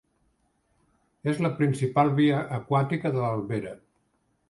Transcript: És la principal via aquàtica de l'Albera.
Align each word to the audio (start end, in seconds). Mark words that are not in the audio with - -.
És 1.33 1.43
la 1.47 1.53
principal 1.61 2.11
via 2.23 2.43
aquàtica 2.59 3.15
de 3.19 3.25
l'Albera. 3.29 3.79